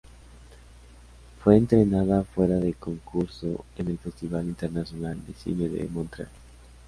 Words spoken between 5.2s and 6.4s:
de Cine de Montreal.